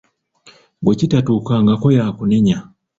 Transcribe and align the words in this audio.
Gwe 0.83 0.93
kitatuukangako 0.99 1.87
y’akunenya. 1.97 2.57